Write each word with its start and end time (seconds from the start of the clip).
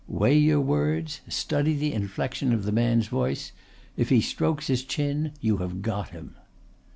Weigh 0.07 0.39
your 0.39 0.61
words; 0.61 1.21
study 1.27 1.75
the 1.75 1.93
inflection 1.93 2.53
of 2.53 2.63
the 2.63 2.71
man's 2.71 3.05
voice. 3.05 3.51
If 3.95 4.09
he 4.09 4.19
strokes 4.19 4.65
his 4.65 4.83
chin 4.83 5.33
you 5.41 5.57
have 5.57 5.83
got 5.83 6.09
him." 6.09 6.33